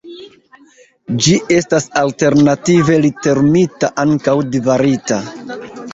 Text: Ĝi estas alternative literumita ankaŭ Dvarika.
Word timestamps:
Ĝi 1.25 1.35
estas 1.57 1.85
alternative 2.01 2.97
literumita 3.05 3.93
ankaŭ 4.05 4.37
Dvarika. 4.57 5.25